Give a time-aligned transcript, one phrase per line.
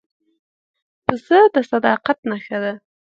[1.05, 2.73] پسه د صداقت نښه ده.